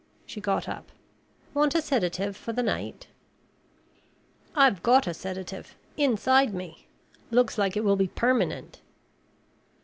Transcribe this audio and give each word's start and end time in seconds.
She 0.25 0.41
got 0.41 0.67
up. 0.67 0.91
"Want 1.53 1.75
a 1.75 1.81
sedative 1.83 2.35
for 2.35 2.53
the 2.53 2.63
night?" 2.63 3.05
"I've 4.55 4.81
got 4.81 5.05
a 5.05 5.13
sedative 5.13 5.75
inside 5.95 6.55
me. 6.55 6.87
Looks 7.29 7.59
like 7.59 7.77
it 7.77 7.83
will 7.83 7.95
be 7.97 8.07
permanent." 8.07 8.81